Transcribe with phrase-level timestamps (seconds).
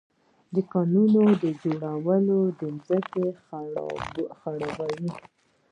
[0.53, 1.23] د کانالونو
[1.63, 2.47] جوړول
[2.83, 3.25] ځمکې
[4.39, 5.13] خړوبوي.